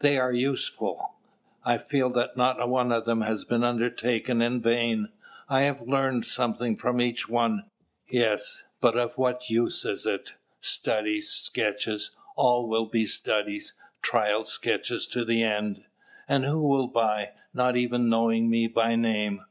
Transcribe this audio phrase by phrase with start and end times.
[0.00, 1.14] They are useful;
[1.64, 5.10] I feel that not one of them has been undertaken in vain;
[5.48, 7.70] I have learned something from each one.
[8.08, 10.32] Yes, but of what use is it?
[10.60, 15.84] Studies, sketches, all will be studies, trial sketches to the end.
[16.26, 19.42] And who will buy, not even knowing me by name?